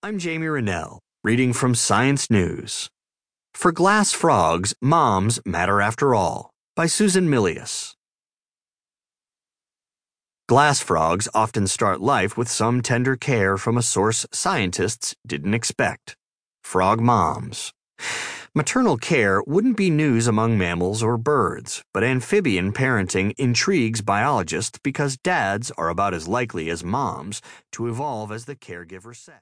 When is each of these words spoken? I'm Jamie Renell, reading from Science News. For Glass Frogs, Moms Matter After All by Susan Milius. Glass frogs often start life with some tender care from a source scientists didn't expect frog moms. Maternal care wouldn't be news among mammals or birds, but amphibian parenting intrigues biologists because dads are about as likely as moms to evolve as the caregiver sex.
I'm 0.00 0.20
Jamie 0.20 0.46
Renell, 0.46 1.00
reading 1.24 1.52
from 1.52 1.74
Science 1.74 2.30
News. 2.30 2.88
For 3.52 3.72
Glass 3.72 4.12
Frogs, 4.12 4.72
Moms 4.80 5.40
Matter 5.44 5.80
After 5.80 6.14
All 6.14 6.50
by 6.76 6.86
Susan 6.86 7.28
Milius. 7.28 7.94
Glass 10.46 10.78
frogs 10.78 11.26
often 11.34 11.66
start 11.66 12.00
life 12.00 12.36
with 12.38 12.48
some 12.48 12.80
tender 12.80 13.16
care 13.16 13.56
from 13.58 13.76
a 13.76 13.82
source 13.82 14.24
scientists 14.32 15.16
didn't 15.26 15.54
expect 15.54 16.14
frog 16.62 17.00
moms. 17.00 17.72
Maternal 18.54 18.98
care 18.98 19.42
wouldn't 19.48 19.76
be 19.76 19.90
news 19.90 20.28
among 20.28 20.56
mammals 20.56 21.02
or 21.02 21.18
birds, 21.18 21.82
but 21.92 22.04
amphibian 22.04 22.72
parenting 22.72 23.34
intrigues 23.36 24.00
biologists 24.00 24.78
because 24.80 25.16
dads 25.16 25.72
are 25.72 25.88
about 25.88 26.14
as 26.14 26.28
likely 26.28 26.70
as 26.70 26.84
moms 26.84 27.42
to 27.72 27.88
evolve 27.88 28.30
as 28.30 28.44
the 28.44 28.54
caregiver 28.54 29.14
sex. 29.14 29.36